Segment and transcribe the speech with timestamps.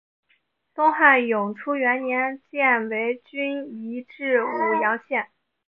[0.73, 5.29] 东汉永初元年犍为郡移治武阳县。